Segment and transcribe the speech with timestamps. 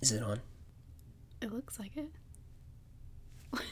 [0.00, 0.40] Is it on?
[1.42, 2.06] It looks like it.
[3.50, 3.62] What?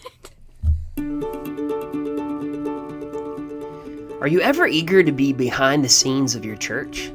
[4.20, 7.12] Are you ever eager to be behind the scenes of your church?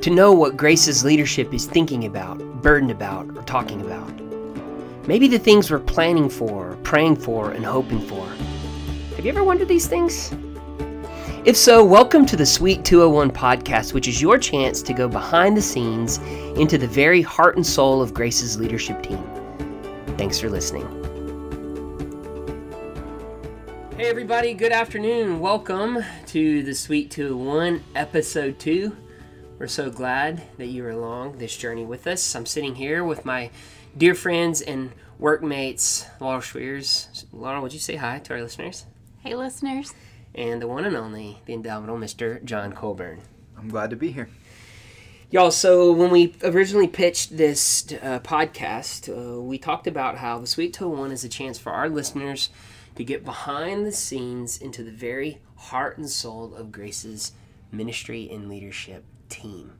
[0.00, 4.10] To know what Grace's leadership is thinking about, burdened about, or talking about?
[5.06, 8.26] Maybe the things we're planning for, praying for, and hoping for.
[9.16, 10.32] Have you ever wondered these things?
[11.44, 15.56] If so, welcome to the Sweet 201 podcast, which is your chance to go behind
[15.56, 16.18] the scenes
[16.56, 19.20] into the very heart and soul of Grace's leadership team.
[20.16, 20.86] Thanks for listening.
[23.96, 25.40] Hey, everybody, good afternoon.
[25.40, 28.96] Welcome to the Sweet 201 episode 2.
[29.58, 32.36] We're so glad that you're along this journey with us.
[32.36, 33.50] I'm sitting here with my
[33.98, 37.24] dear friends and workmates, Laurel Schweers.
[37.32, 38.86] Laurel, would you say hi to our listeners?
[39.24, 39.92] Hey, listeners.
[40.34, 42.42] And the one and only, the indomitable Mr.
[42.44, 43.20] John Colburn.
[43.58, 44.28] I'm glad to be here.
[45.30, 50.46] Y'all, so when we originally pitched this uh, podcast, uh, we talked about how the
[50.46, 52.50] Sweet 201 is a chance for our listeners
[52.96, 57.32] to get behind the scenes into the very heart and soul of Grace's
[57.70, 59.72] ministry and leadership team.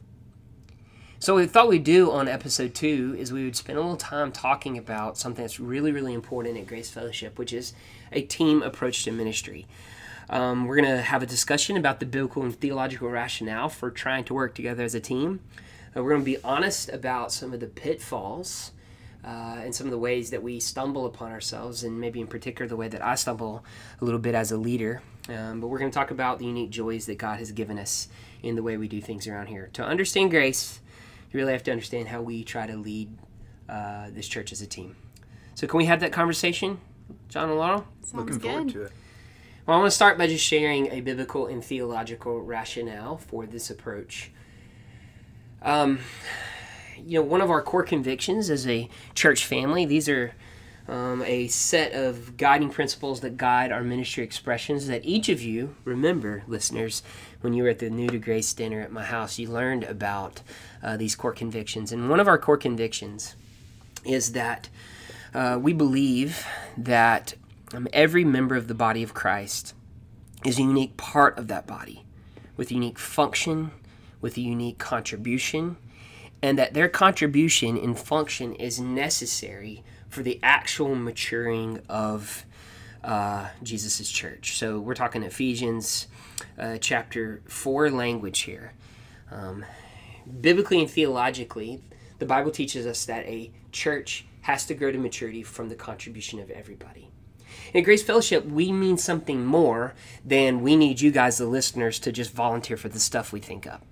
[1.19, 3.97] So, what we thought we'd do on episode two is we would spend a little
[3.97, 7.75] time talking about something that's really, really important at Grace Fellowship, which is
[8.11, 9.67] a team approach to ministry.
[10.31, 14.25] Um, we're going to have a discussion about the biblical and theological rationale for trying
[14.25, 15.41] to work together as a team.
[15.97, 18.73] Uh, we're going to be honest about some of the pitfalls
[19.25, 22.69] uh, and some of the ways that we stumble upon ourselves, and maybe in particular
[22.69, 23.65] the way that I stumble
[24.01, 25.03] a little bit as a leader.
[25.29, 28.09] Um, but we're going to talk about the unique joys that God has given us
[28.43, 29.71] in the way we do things around here.
[29.75, 30.81] To understand grace,
[31.31, 33.17] you really have to understand how we try to lead
[33.69, 34.97] uh, this church as a team.
[35.55, 36.81] So, can we have that conversation,
[37.29, 37.87] John and Laurel?
[38.03, 38.43] Sounds Looking good.
[38.43, 38.93] forward to it.
[39.73, 43.71] Well, I want to start by just sharing a biblical and theological rationale for this
[43.71, 44.31] approach.
[45.63, 46.01] Um,
[46.99, 50.35] you know, one of our core convictions as a church family, these are
[50.89, 55.75] um, a set of guiding principles that guide our ministry expressions that each of you
[55.87, 57.03] remember, listeners,
[57.41, 60.43] when you were at the New to Grace dinner at my house, you learned about
[60.83, 61.93] uh, these core convictions.
[61.93, 63.37] And one of our core convictions
[64.05, 64.69] is that
[65.33, 66.47] uh, we believe
[66.77, 67.33] that
[67.75, 69.75] um, every member of the body of Christ
[70.45, 72.05] is a unique part of that body
[72.57, 73.71] with a unique function,
[74.21, 75.77] with a unique contribution,
[76.43, 82.45] and that their contribution and function is necessary for the actual maturing of
[83.03, 84.59] uh, Jesus' church.
[84.59, 86.09] So we're talking Ephesians
[86.59, 88.73] uh, chapter 4 language here.
[89.31, 89.65] Um,
[90.41, 91.81] biblically and theologically,
[92.19, 96.39] the Bible teaches us that a church has to grow to maturity from the contribution
[96.39, 97.09] of everybody.
[97.73, 102.13] In Grace Fellowship, we mean something more than we need you guys, the listeners, to
[102.13, 103.85] just volunteer for the stuff we think up.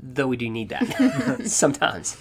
[0.00, 2.16] Though we do need that sometimes.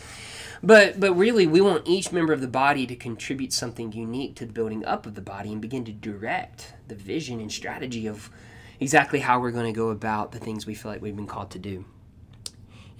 [0.64, 4.46] But but really, we want each member of the body to contribute something unique to
[4.46, 8.30] the building up of the body and begin to direct the vision and strategy of
[8.80, 11.52] exactly how we're going to go about the things we feel like we've been called
[11.52, 11.86] to do.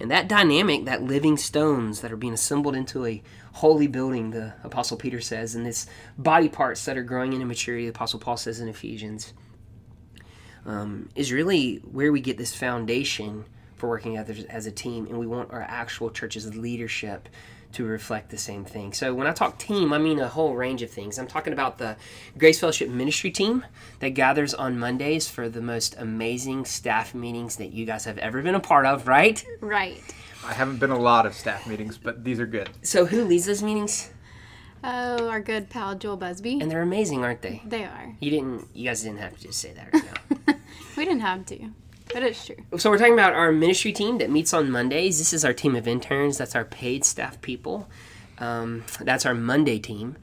[0.00, 3.22] And that dynamic, that living stones that are being assembled into a
[3.52, 5.86] holy building, the Apostle Peter says, and this
[6.18, 9.32] body parts that are growing into maturity, the Apostle Paul says in Ephesians,
[10.64, 13.44] um, is really where we get this foundation
[13.82, 15.08] for working together as a team.
[15.08, 17.28] And we want our actual church's leadership
[17.72, 18.92] to reflect the same thing.
[18.92, 21.18] So when I talk team, I mean a whole range of things.
[21.18, 21.96] I'm talking about the
[22.38, 23.64] Grace Fellowship ministry team
[23.98, 28.40] that gathers on Mondays for the most amazing staff meetings that you guys have ever
[28.40, 29.44] been a part of, right?
[29.60, 30.00] Right.
[30.46, 32.70] I haven't been a lot of staff meetings, but these are good.
[32.82, 34.12] So who leads those meetings?
[34.84, 36.60] Oh, our good pal Joel Busby.
[36.60, 37.62] And they're amazing, aren't they?
[37.64, 38.14] they are.
[38.20, 40.04] You didn't you guys didn't have to just say that right
[40.46, 40.54] now.
[40.96, 41.70] We didn't have to,
[42.12, 42.56] but it's true.
[42.78, 45.18] So we're talking about our ministry team that meets on Mondays.
[45.18, 46.38] This is our team of interns.
[46.38, 47.88] That's our paid staff people.
[48.38, 50.16] Um, that's our Monday team.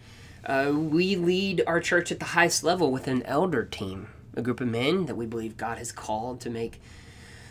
[0.46, 4.62] Uh, we lead our church at the highest level with an elder team, a group
[4.62, 6.82] of men that we believe God has called to make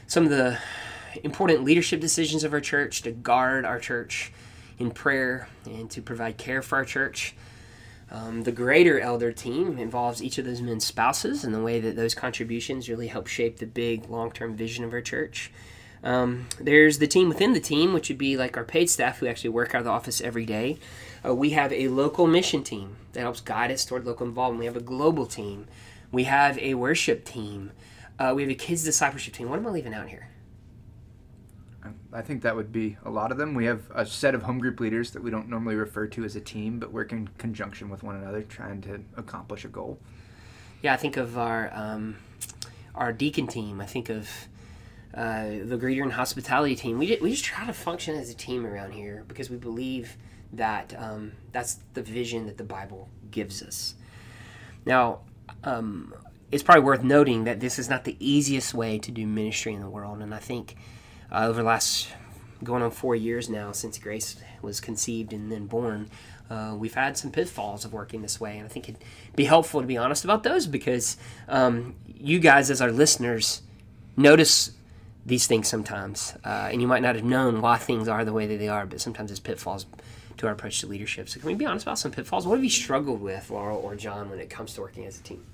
[0.06, 0.58] some of the
[1.22, 4.32] important leadership decisions of our church, to guard our church
[4.78, 7.34] in prayer, and to provide care for our church.
[8.10, 11.96] Um, the greater elder team involves each of those men's spouses and the way that
[11.96, 15.50] those contributions really help shape the big long term vision of our church.
[16.02, 19.26] Um, there's the team within the team, which would be like our paid staff who
[19.26, 20.78] actually work out of the office every day.
[21.24, 24.60] Uh, we have a local mission team that helps guide us toward local involvement.
[24.60, 25.66] We have a global team.
[26.12, 27.72] We have a worship team.
[28.18, 29.50] Uh, we have a kids discipleship team.
[29.50, 30.27] What am I leaving out here?
[32.12, 33.54] I think that would be a lot of them.
[33.54, 36.36] We have a set of home group leaders that we don't normally refer to as
[36.36, 39.98] a team, but work in conjunction with one another, trying to accomplish a goal.
[40.82, 42.16] Yeah, I think of our um,
[42.94, 43.80] our deacon team.
[43.80, 44.28] I think of
[45.14, 46.98] uh, the greeter and hospitality team.
[46.98, 50.16] We, we just try to function as a team around here because we believe
[50.52, 53.94] that um, that's the vision that the Bible gives us.
[54.84, 55.20] Now,
[55.64, 56.14] um,
[56.50, 59.80] it's probably worth noting that this is not the easiest way to do ministry in
[59.80, 60.76] the world, and I think
[61.30, 62.08] uh, over the last
[62.64, 66.10] going on four years now since Grace was conceived and then born,
[66.50, 69.04] uh, we've had some pitfalls of working this way, and I think it'd
[69.36, 71.16] be helpful to be honest about those because
[71.48, 73.62] um, you guys, as our listeners,
[74.16, 74.72] notice
[75.26, 78.46] these things sometimes, uh, and you might not have known why things are the way
[78.46, 79.84] that they are, but sometimes it's pitfalls
[80.38, 81.28] to our approach to leadership.
[81.28, 82.46] So, can we be honest about some pitfalls?
[82.46, 85.22] What have you struggled with, Laurel or John, when it comes to working as a
[85.22, 85.44] team?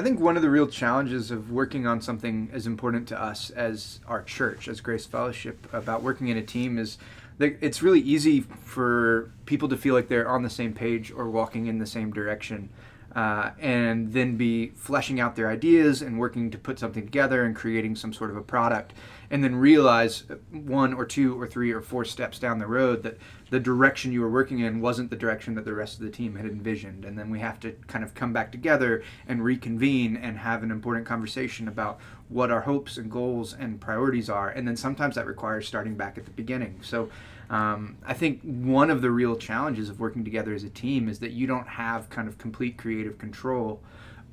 [0.00, 3.50] I think one of the real challenges of working on something as important to us
[3.50, 6.96] as our church, as Grace Fellowship, about working in a team is
[7.36, 11.28] that it's really easy for people to feel like they're on the same page or
[11.28, 12.70] walking in the same direction.
[13.14, 17.56] Uh, and then be fleshing out their ideas and working to put something together and
[17.56, 18.92] creating some sort of a product
[19.30, 23.16] and then realize one or two or three or four steps down the road that
[23.50, 26.34] the direction you were working in wasn't the direction that the rest of the team
[26.34, 27.04] had envisioned.
[27.04, 30.70] And then we have to kind of come back together and reconvene and have an
[30.70, 34.50] important conversation about what our hopes and goals and priorities are.
[34.50, 36.80] And then sometimes that requires starting back at the beginning.
[36.82, 37.08] So
[37.50, 41.18] um, I think one of the real challenges of working together as a team is
[41.18, 43.82] that you don't have kind of complete creative control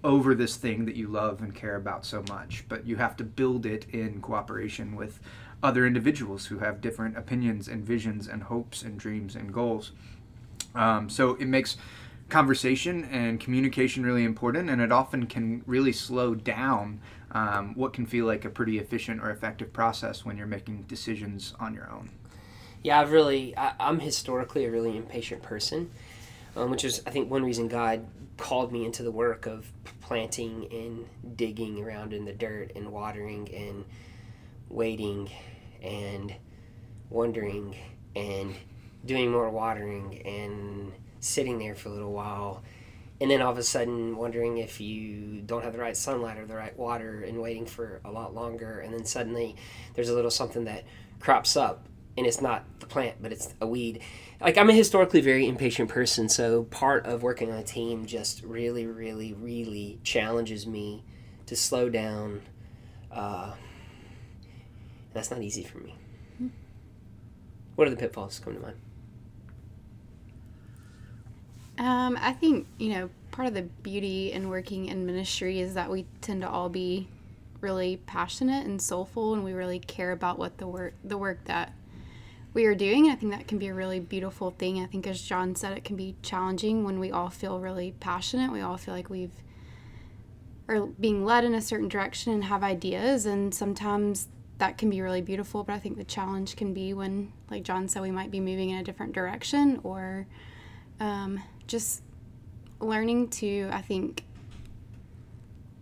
[0.04, 3.24] over this thing that you love and care about so much, but you have to
[3.24, 5.19] build it in cooperation with
[5.64, 9.92] other individuals who have different opinions and visions and hopes and dreams and goals.
[10.75, 11.78] Um, so it makes
[12.30, 18.06] conversation and communication really important, and it often can really slow down um, what can
[18.06, 22.12] feel like a pretty efficient or effective process when you're making decisions on your own.
[22.83, 25.91] Yeah, I've really, I, I'm historically a really impatient person,
[26.56, 28.06] um, which is, I think, one reason God
[28.38, 29.71] called me into the work of
[30.01, 33.83] planting and digging around in the dirt and watering and
[34.69, 35.29] waiting
[35.81, 36.33] and
[37.09, 37.75] wondering
[38.15, 38.56] and
[39.06, 42.63] doing more watering and sitting there for a little while.
[43.19, 46.45] And then all of a sudden wondering if you don't have the right sunlight or
[46.45, 48.80] the right water and waiting for a lot longer.
[48.80, 49.56] And then suddenly
[49.95, 50.83] there's a little something that
[51.19, 51.88] crops up
[52.18, 54.02] and it's not the plant but it's a weed.
[54.42, 58.44] Like i'm a historically very impatient person so part of working on a team just
[58.44, 61.04] really really really challenges me
[61.46, 62.42] to slow down
[63.12, 63.54] uh,
[65.14, 65.96] that's not easy for me.
[67.75, 68.75] What are the pitfalls come to mind?
[71.80, 75.90] Um, I think, you know, part of the beauty in working in ministry is that
[75.90, 77.08] we tend to all be
[77.62, 81.74] really passionate and soulful and we really care about what the work the work that
[82.57, 83.06] we are doing.
[83.06, 84.81] And I think that can be a really beautiful thing.
[84.81, 88.51] I think as John said, it can be challenging when we all feel really passionate.
[88.51, 89.44] We all feel like we've
[90.68, 94.27] are being led in a certain direction and have ideas and sometimes
[94.57, 97.88] that can be really beautiful, but I think the challenge can be when, like John
[97.88, 100.25] said, we might be moving in a different direction or
[101.00, 102.01] um, just
[102.80, 104.24] learning to, I think,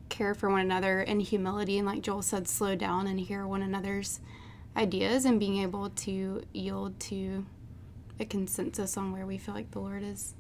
[0.10, 3.62] care for one another in humility and, like Joel said, slow down and hear one
[3.62, 4.20] another's
[4.76, 7.46] ideas and being able to yield to
[8.20, 10.36] a consensus on where we feel like the Lord is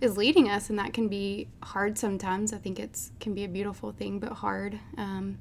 [0.00, 2.52] is leading us, and that can be hard sometimes.
[2.52, 4.78] I think it's can be a beautiful thing, but hard.
[4.96, 5.38] Um,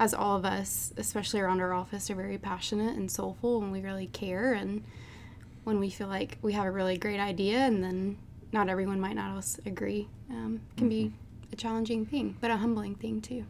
[0.00, 3.80] as all of us, especially around our office, are very passionate and soulful, and we
[3.80, 4.52] really care.
[4.52, 4.84] And
[5.64, 8.18] when we feel like we have a really great idea, and then
[8.52, 11.12] not everyone might not else agree, um, can be
[11.52, 13.44] a challenging thing, but a humbling thing too.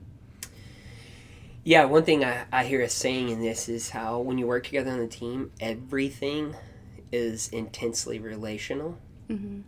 [1.64, 4.64] Yeah, one thing I, I hear us saying in this is how when you work
[4.64, 6.56] together on a team, everything
[7.12, 8.98] is intensely relational.
[9.28, 9.60] hmm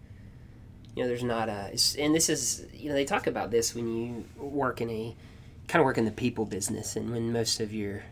[0.96, 3.86] You know, there's not a, and this is, you know, they talk about this when
[3.86, 5.14] you work in a,
[5.68, 8.02] kind of work in the people business, and when most of your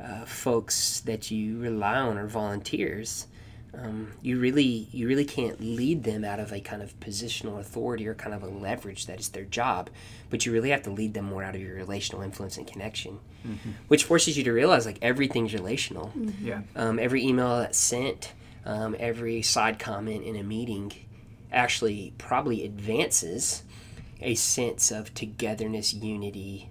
[0.00, 3.26] uh, folks that you rely on are volunteers,
[3.82, 8.06] um, you really, you really can't lead them out of a kind of positional authority
[8.06, 9.90] or kind of a leverage that is their job,
[10.30, 13.18] but you really have to lead them more out of your relational influence and connection,
[13.88, 16.12] which forces you to realize like everything's relational
[16.42, 16.62] Yeah.
[16.76, 18.32] um, every email that's sent,
[18.64, 20.92] um, every side comment in a meeting
[21.52, 23.62] actually probably advances
[24.20, 26.70] a sense of togetherness, unity.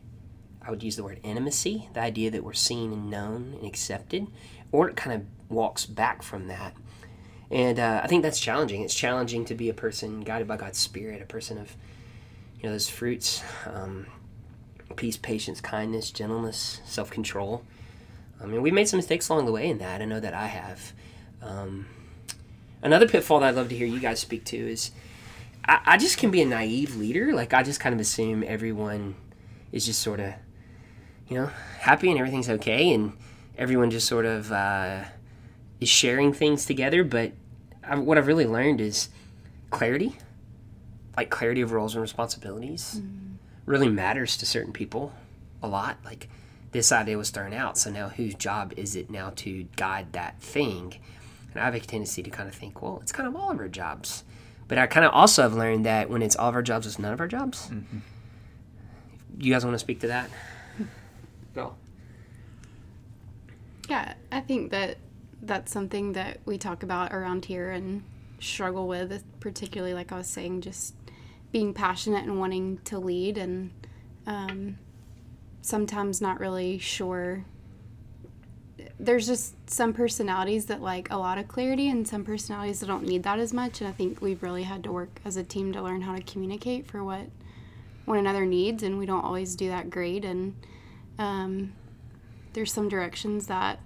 [0.66, 4.28] I would use the word intimacy, the idea that we're seen and known and accepted,
[4.72, 6.74] or it kind of walks back from that.
[7.54, 8.82] And uh, I think that's challenging.
[8.82, 11.78] It's challenging to be a person guided by God's Spirit, a person of,
[12.58, 14.08] you know, those fruits um,
[14.96, 17.64] peace, patience, kindness, gentleness, self control.
[18.42, 20.02] I mean, we've made some mistakes along the way in that.
[20.02, 20.94] I know that I have.
[21.44, 21.86] Um,
[22.82, 24.90] another pitfall that I'd love to hear you guys speak to is
[25.64, 27.34] I, I just can be a naive leader.
[27.34, 29.14] Like, I just kind of assume everyone
[29.72, 30.34] is just sort of,
[31.28, 33.14] you know, happy and everything's okay, and
[33.60, 35.04] everyone just sort of uh,
[35.80, 37.04] is sharing things together.
[37.04, 37.34] But
[37.88, 39.10] I, what I've really learned is
[39.70, 40.16] clarity,
[41.18, 43.36] like clarity of roles and responsibilities, mm-hmm.
[43.66, 45.14] really matters to certain people
[45.62, 45.98] a lot.
[46.06, 46.30] Like
[46.72, 50.42] this idea was thrown out, so now whose job is it now to guide that
[50.42, 50.96] thing?
[51.52, 53.60] And I have a tendency to kind of think, well, it's kind of all of
[53.60, 54.24] our jobs.
[54.68, 56.98] But I kind of also have learned that when it's all of our jobs, it's
[56.98, 57.68] none of our jobs.
[57.68, 58.00] Mm-hmm.
[59.40, 60.30] You guys want to speak to that?
[61.54, 61.76] Go.
[63.90, 64.98] Yeah, I think that
[65.46, 68.04] that's something that we talk about around here and
[68.40, 70.96] struggle with, particularly like I was saying, just
[71.52, 73.72] being passionate and wanting to lead, and
[74.26, 74.78] um,
[75.62, 77.46] sometimes not really sure.
[79.00, 83.06] There's just some personalities that like a lot of clarity, and some personalities that don't
[83.06, 83.82] need that as much.
[83.82, 86.24] And I think we've really had to work as a team to learn how to
[86.24, 87.28] communicate for what
[88.06, 90.26] one another needs, and we don't always do that great.
[90.26, 90.56] And
[91.20, 91.74] um,
[92.54, 93.80] there's some directions that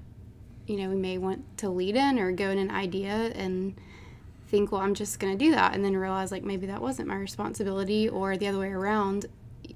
[0.68, 3.76] you know we may want to lead in or go in an idea and
[4.48, 7.08] think well i'm just going to do that and then realize like maybe that wasn't
[7.08, 9.26] my responsibility or the other way around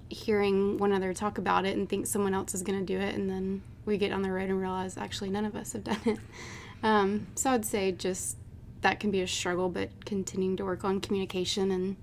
[0.10, 3.16] hearing one another talk about it and think someone else is going to do it
[3.16, 6.00] and then we get on the road and realize actually none of us have done
[6.06, 6.20] it.
[6.84, 8.38] Um, so i'd say just
[8.82, 11.96] that can be a struggle but continuing to work on communication and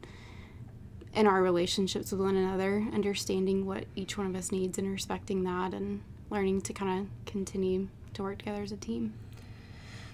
[1.15, 5.43] in our relationships with one another understanding what each one of us needs and respecting
[5.43, 9.15] that and learning to kind of continue to work together as a team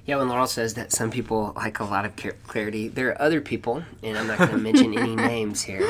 [0.06, 2.14] Yeah, when Laurel says that some people like a lot of
[2.46, 5.88] clarity, there are other people, and I'm not going to mention any names here,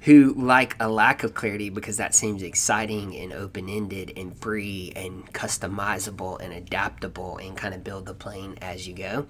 [0.00, 4.94] who like a lack of clarity because that seems exciting and open ended and free
[4.96, 9.26] and customizable and adaptable and kind of build the plane as you go.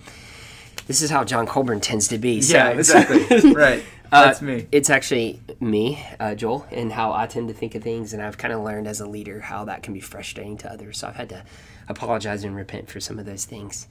[0.90, 2.42] This is how John Colburn tends to be.
[2.42, 3.52] So yeah, exactly.
[3.52, 3.84] right.
[4.10, 4.66] That's uh, me.
[4.72, 8.36] It's actually me, uh, Joel, and how I tend to think of things, and I've
[8.36, 10.98] kind of learned as a leader how that can be frustrating to others.
[10.98, 11.44] So I've had to
[11.86, 13.86] apologize and repent for some of those things.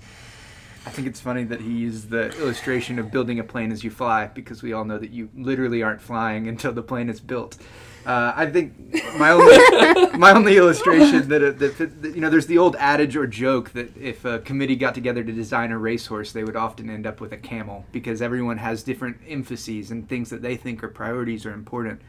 [0.85, 3.91] I think it's funny that he used the illustration of building a plane as you
[3.91, 7.57] fly because we all know that you literally aren't flying until the plane is built.
[8.05, 8.73] Uh, I think
[9.17, 13.15] my only my only illustration that, uh, that, that you know there's the old adage
[13.15, 16.89] or joke that if a committee got together to design a racehorse they would often
[16.89, 20.83] end up with a camel because everyone has different emphases and things that they think
[20.83, 22.01] are priorities or important.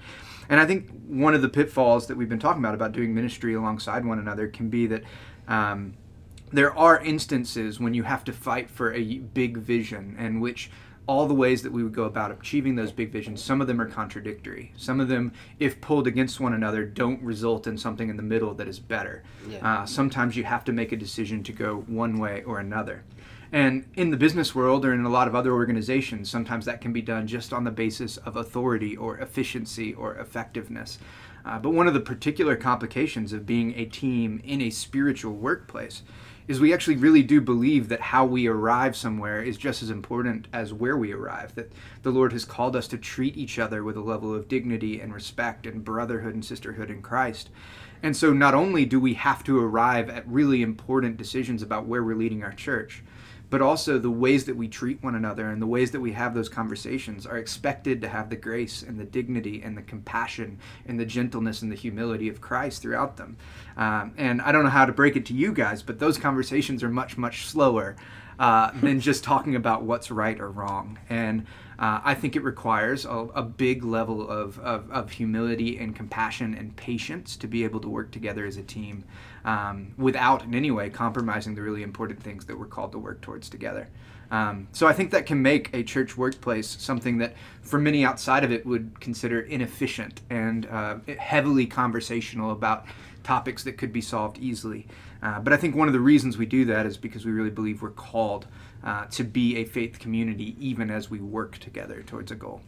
[0.49, 3.55] And I think one of the pitfalls that we've been talking about about doing ministry
[3.55, 5.05] alongside one another can be that
[5.47, 5.95] um,
[6.53, 10.71] there are instances when you have to fight for a big vision and which
[11.11, 13.81] all the ways that we would go about achieving those big visions some of them
[13.81, 14.73] are contradictory.
[14.77, 18.55] Some of them if pulled against one another don't result in something in the middle
[18.55, 19.25] that is better.
[19.49, 19.59] Yeah.
[19.83, 23.03] uh, sometimes you have to make a decision to go one way or another.
[23.51, 26.93] And in the business world or in a lot of other organizations sometimes that can
[26.93, 31.01] be done just on the basis of authority or efficiency or effectiveness.
[31.45, 36.05] Uh, but one of the particular complications of being a team in a spiritual workplace
[36.51, 40.49] is we actually really do believe that how we arrive somewhere is just as important
[40.53, 41.55] as where we arrive.
[41.55, 41.71] That
[42.03, 45.15] the Lord has called us to treat each other with a level of dignity and
[45.15, 47.51] respect and brotherhood and sisterhood in Christ.
[48.03, 52.03] And so not only do we have to arrive at really important decisions about where
[52.03, 53.05] we're leading our church,
[53.51, 56.35] but also the ways that we treat one another and the ways that we have
[56.35, 60.99] those conversations are expected to have the grace and the dignity and the compassion and
[60.99, 63.37] the gentleness and the humility of Christ throughout them.
[63.77, 66.83] Um, and I don't know how to break it to you guys, but those conversations
[66.83, 67.97] are much, much slower
[68.39, 70.99] uh, than just talking about what's right or wrong.
[71.11, 71.47] And
[71.81, 76.55] uh, I think it requires a, a big level of, of, of humility and compassion
[76.55, 79.05] and patience to be able to work together as a team
[79.47, 83.23] um, without in any way compromising the really important things that we're called to work
[83.23, 83.89] towards together.
[84.31, 88.45] Um, so I think that can make a church workplace something that, for many outside
[88.45, 92.85] of it, would consider inefficient and uh, heavily conversational about
[93.25, 94.87] topics that could be solved easily.
[95.23, 97.51] Uh, but I think one of the reasons we do that is because we really
[97.51, 98.47] believe we're called
[98.83, 102.63] uh, to be a faith community, even as we work together towards a goal.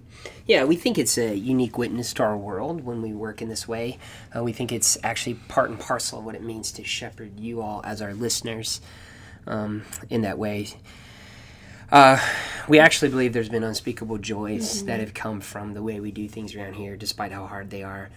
[0.47, 3.67] Yeah, we think it's a unique witness to our world when we work in this
[3.67, 3.99] way.
[4.37, 7.63] Uh, we think it's actually part and parcel of what it means to shepherd you
[7.63, 8.83] all as our listeners
[9.47, 10.69] um, in that way.
[11.91, 12.19] Uh,
[12.69, 16.27] we actually believe there's been unspeakable joys that have come from the way we do
[16.27, 18.09] things around here, despite how hard they are.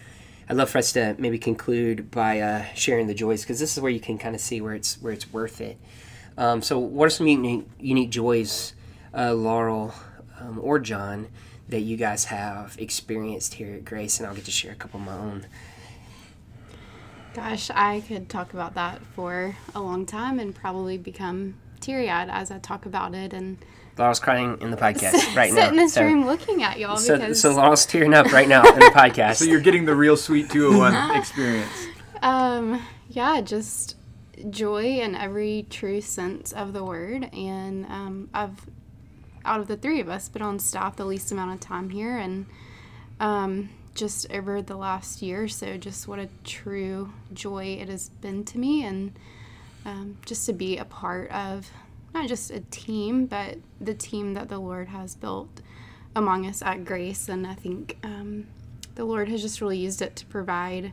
[0.47, 3.81] I'd love for us to maybe conclude by uh, sharing the joys, because this is
[3.81, 5.77] where you can kind of see where it's where it's worth it.
[6.37, 8.73] Um, so, what are some unique, unique joys,
[9.13, 9.93] uh, Laurel
[10.39, 11.29] um, or John,
[11.69, 14.19] that you guys have experienced here at Grace?
[14.19, 15.47] And I'll get to share a couple of my own.
[17.33, 21.55] Gosh, I could talk about that for a long time and probably become
[21.85, 23.57] teary eyed as I talk about it and
[23.97, 25.69] Laurel's crying in the podcast right sit now.
[25.69, 28.63] in this so, room looking at y'all so, because so Laurel's tearing up right now
[28.67, 29.35] in the podcast.
[29.35, 31.87] So you're getting the real sweet 201 experience.
[32.21, 33.95] um yeah just
[34.49, 38.65] joy in every true sense of the word and um, I've
[39.45, 42.17] out of the three of us been on staff the least amount of time here
[42.17, 42.47] and
[43.19, 48.09] um, just over the last year or so just what a true joy it has
[48.09, 49.13] been to me and
[49.85, 51.69] um, just to be a part of
[52.13, 55.61] not just a team but the team that the lord has built
[56.15, 58.45] among us at grace and i think um,
[58.95, 60.91] the lord has just really used it to provide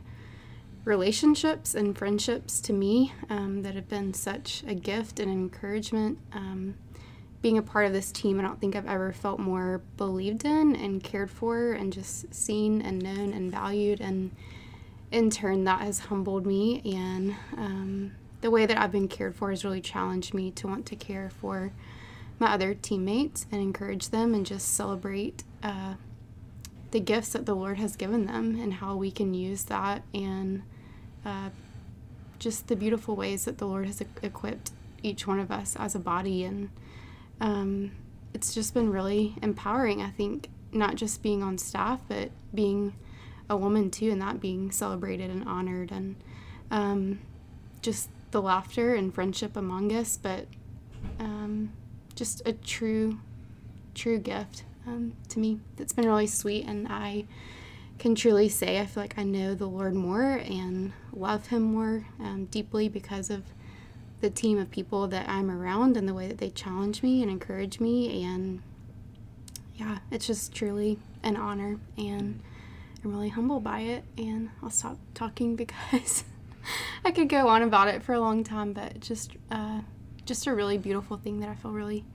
[0.85, 6.75] relationships and friendships to me um, that have been such a gift and encouragement um,
[7.43, 10.77] being a part of this team, I don't think I've ever felt more believed in
[10.77, 13.99] and cared for and just seen and known and valued.
[13.99, 14.31] And
[15.11, 16.81] in turn, that has humbled me.
[16.85, 18.11] And um,
[18.43, 21.29] the way that I've been cared for has really challenged me to want to care
[21.29, 21.71] for
[22.39, 25.93] my other teammates and encourage them and just celebrate uh,
[26.91, 30.61] the gifts that the Lord has given them and how we can use that and
[31.25, 31.51] uh,
[32.37, 34.71] just the beautiful ways that the Lord has equipped
[35.01, 36.69] each one of us as a body and
[37.39, 37.91] um,
[38.33, 40.01] it's just been really empowering.
[40.01, 42.93] I think not just being on staff, but being
[43.49, 46.15] a woman too, and that being celebrated and honored, and
[46.71, 47.19] um,
[47.81, 50.47] just the laughter and friendship among us, but
[51.19, 51.71] um,
[52.15, 53.19] just a true,
[53.95, 57.25] true gift um, to me that's been really sweet, and I
[57.99, 62.05] can truly say I feel like I know the Lord more and love Him more
[62.19, 63.43] um, deeply because of
[64.19, 67.29] the team of people that I'm around and the way that they challenge me and
[67.29, 68.23] encourage me.
[68.23, 68.61] And
[69.75, 71.77] yeah, it's just truly an honor.
[71.97, 72.41] And
[73.03, 74.05] I'm really humbled by it.
[74.17, 76.23] And I'll stop talking because
[77.05, 79.81] I could go on about it for a long time, but just, uh,
[80.25, 82.05] just a really beautiful thing that I feel really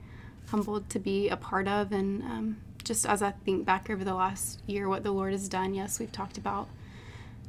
[0.47, 1.91] humbled to be a part of.
[1.91, 5.47] And um, just as I think back over the last year, what the Lord has
[5.47, 6.67] done, yes, we've talked about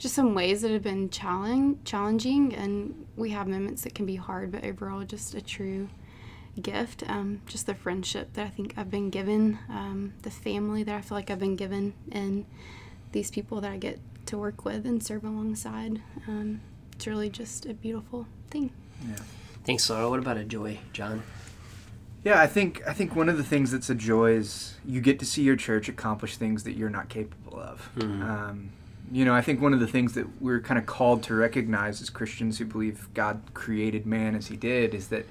[0.00, 4.16] just some ways that have been challenge, challenging and we have moments that can be
[4.16, 5.88] hard but overall just a true
[6.61, 10.94] gift um, just the friendship that i think i've been given um, the family that
[10.94, 12.46] i feel like i've been given and
[13.12, 16.62] these people that i get to work with and serve alongside um,
[17.01, 18.71] it's really just a beautiful thing
[19.09, 19.17] Yeah.
[19.65, 20.11] Thanks, Laurel.
[20.11, 21.23] What about a joy, John?
[22.25, 25.19] Yeah, I think I think one of the things that's a joy is you get
[25.21, 27.89] to see your church accomplish things that you're not capable of.
[28.03, 28.69] Um,
[29.11, 32.03] you know, I think one of the things that we're kind of called to recognize
[32.03, 35.25] as Christians who believe God created man as He did is that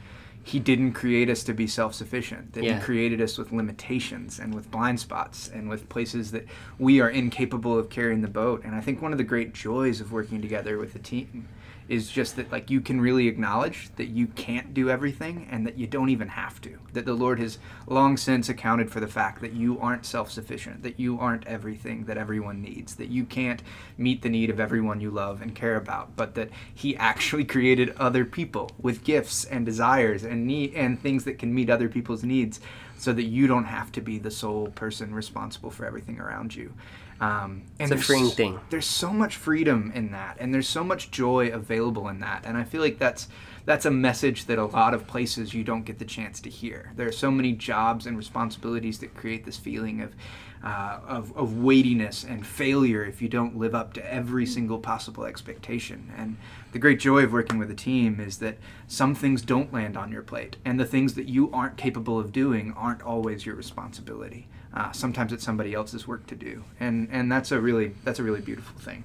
[0.44, 2.54] He didn't create us to be self-sufficient.
[2.54, 2.80] That Yeah.
[2.80, 6.48] He created us with limitations and with blind spots and with places that
[6.80, 8.64] we are incapable of carrying the boat.
[8.64, 11.48] And I think one of the great joys of working together with a team
[11.90, 15.78] is just that like you can really acknowledge that you can't do everything and that
[15.78, 16.78] you don't even have to.
[16.94, 21.00] That the lord has long since accounted for the fact that you aren't self-sufficient that
[21.00, 23.64] you aren't everything that everyone needs that you can't
[23.98, 27.96] meet the need of everyone you love and care about but that he actually created
[27.98, 32.24] other people with gifts and desires and need and things that can meet other people's
[32.24, 32.60] needs
[32.98, 36.74] so that you don't have to be the sole person responsible for everything around you
[37.22, 38.60] um, It's and a there's- freeing thing.
[38.70, 42.58] there's so much freedom in that and there's so much joy available in that and
[42.58, 43.28] i feel like that's
[43.66, 46.92] that's a message that a lot of places you don't get the chance to hear.
[46.96, 50.16] There are so many jobs and responsibilities that create this feeling of
[50.64, 55.24] uh, of, of weightiness and failure if you don't live up to every single possible
[55.24, 56.12] expectation.
[56.18, 56.38] And
[56.72, 60.12] the great joy of working with a team is that some things don't land on
[60.12, 64.48] your plate and the things that you aren't capable of doing aren't always your responsibility
[64.74, 68.24] uh, sometimes it's somebody else's work to do and and that's a really that's a
[68.24, 69.04] really beautiful thing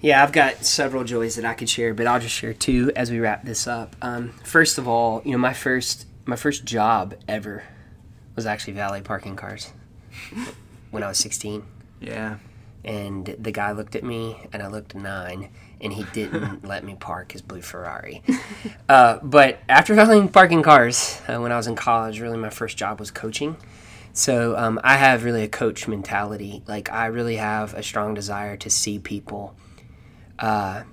[0.00, 3.10] Yeah, I've got several joys that I could share, but I'll just share two as
[3.10, 3.96] we wrap this up.
[4.02, 7.64] Um, first of all, you know, my first my first job ever
[8.34, 9.72] was actually valet parking cars
[10.90, 11.62] when I was 16.
[12.00, 12.36] yeah
[12.84, 15.48] And the guy looked at me, and I looked nine,
[15.80, 18.22] and he didn't let me park his blue Ferrari.
[18.88, 22.76] Uh, but after valeting parking cars, uh, when I was in college, really my first
[22.76, 23.56] job was coaching.
[24.16, 26.62] So um, I have really a coach mentality.
[26.66, 29.54] Like I really have a strong desire to see people,
[30.38, 30.84] uh,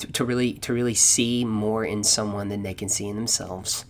[0.00, 3.86] to, to really to really see more in someone than they can see in themselves,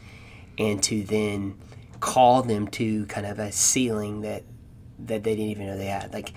[0.59, 1.59] and to then
[1.99, 4.45] call them to kind of a ceiling that
[5.01, 6.13] that they didn't even know they had.
[6.13, 6.33] Like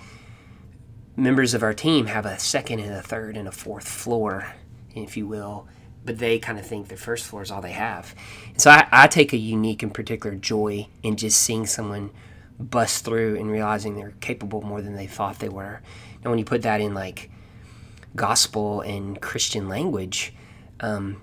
[1.14, 4.52] members of our team have a second and a third and a fourth floor,
[4.96, 5.68] if you will,
[6.04, 8.16] but they kind of think the first floor is all they have.
[8.56, 12.10] So I, I take a unique and particular joy in just seeing someone
[12.62, 15.80] bust through and realizing they're capable more than they thought they were.
[16.22, 17.30] And when you put that in like
[18.14, 20.34] gospel and Christian language,
[20.80, 21.20] um,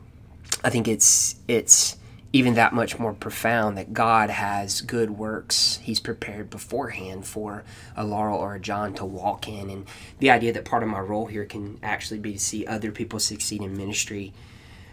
[0.63, 1.97] I think it's it's
[2.32, 7.63] even that much more profound that God has good works He's prepared beforehand for
[7.95, 9.69] a Laurel or a John to walk in.
[9.69, 9.88] And
[10.19, 13.19] the idea that part of my role here can actually be to see other people
[13.19, 14.34] succeed in ministry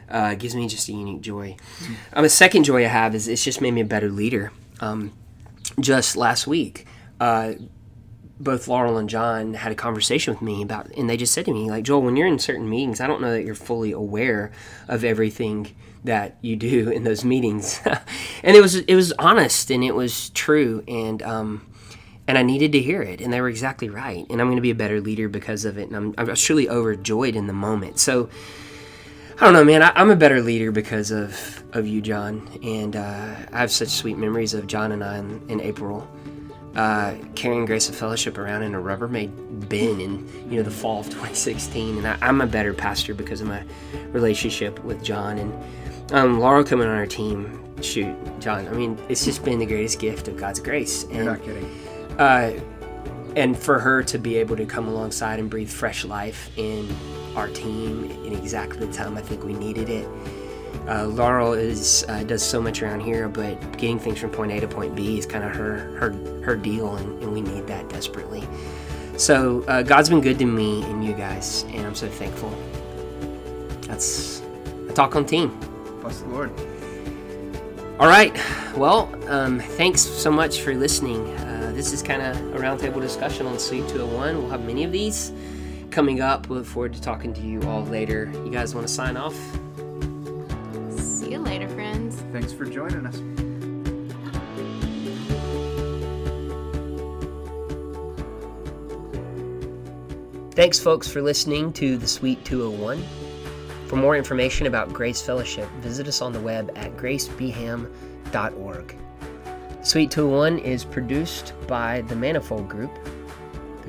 [0.09, 1.56] uh, gives me just a unique joy.
[2.12, 4.52] Um, a second joy I have is it's just made me a better leader.
[4.80, 5.12] Um,
[5.80, 6.86] just last week,
[7.20, 7.54] uh,
[8.38, 11.52] both Laurel and John had a conversation with me about, and they just said to
[11.52, 14.52] me, like, Joel, when you're in certain meetings, I don't know that you're fully aware
[14.88, 17.80] of everything that you do in those meetings.
[18.42, 21.66] and it was it was honest and it was true, and um,
[22.28, 24.26] and I needed to hear it, and they were exactly right.
[24.28, 26.68] And I'm going to be a better leader because of it, and I'm I'm truly
[26.68, 27.98] overjoyed in the moment.
[27.98, 28.28] So.
[29.38, 29.83] I don't know, man.
[29.83, 32.49] I, am a better leader because of, of you, John.
[32.62, 36.09] And uh, I have such sweet memories of John and I in, in April
[36.77, 41.01] uh, carrying Grace of Fellowship around in a Rubbermaid bin in you know the fall
[41.01, 43.64] of 2016, and I, am a better pastor because of my
[44.09, 47.62] relationship with John and um, Laurel coming on our team.
[47.83, 48.68] Shoot, John.
[48.68, 51.05] I mean, it's just been the greatest gift of God's grace.
[51.05, 51.64] And, You're not kidding.
[52.18, 52.59] Uh,
[53.37, 56.88] and for her to be able to come alongside and breathe fresh life in
[57.37, 60.09] our team in exactly the time I think we needed it
[60.88, 64.61] uh, Laurel is uh, does so much around here, but getting things from point A
[64.61, 67.88] to point B is kind of her her her deal, and, and we need that
[67.88, 68.46] desperately.
[69.16, 72.53] So uh, God's been good to me and you guys, and I'm so thankful.
[73.83, 74.42] That's
[74.88, 75.59] a talk on team.
[76.03, 76.53] Bless the Lord.
[77.99, 78.37] All right.
[78.77, 81.35] Well, um, thanks so much for listening.
[81.38, 84.37] Uh, this is kind of a roundtable discussion on Sweet 201.
[84.37, 85.33] We'll have many of these
[85.96, 86.46] coming up.
[86.50, 88.30] We look forward to talking to you all later.
[88.44, 89.35] You guys want to sign off?
[90.90, 92.22] See you later, friends.
[92.32, 93.16] Thanks for joining us.
[100.54, 103.02] Thanks, folks, for listening to the Sweet 201.
[103.87, 108.96] For more information about Grace Fellowship, visit us on the web at gracebeham.org.
[109.82, 112.90] Sweet 201 is produced by the Manifold Group.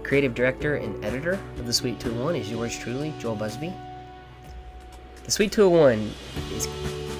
[0.07, 3.73] Creative director and editor of the Sweet 201 is yours truly, Joel Busby.
[5.25, 6.09] The Sweet 201
[6.55, 6.65] is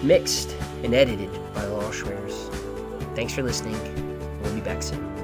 [0.03, 2.49] mixed and edited by Laurel Schweres.
[3.13, 3.77] Thanks for listening.
[4.41, 5.16] We'll be back soon.